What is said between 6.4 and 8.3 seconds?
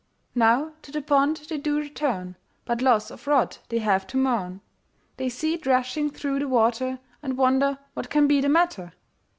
water, And wonder what can